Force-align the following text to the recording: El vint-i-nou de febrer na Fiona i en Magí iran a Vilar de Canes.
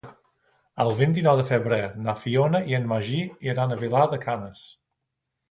El 0.85 0.93
vint-i-nou 1.01 1.37
de 1.39 1.45
febrer 1.49 1.79
na 2.07 2.15
Fiona 2.23 2.63
i 2.73 2.79
en 2.79 2.89
Magí 2.93 3.21
iran 3.51 3.77
a 3.77 3.79
Vilar 3.85 4.09
de 4.17 4.21
Canes. 4.27 4.67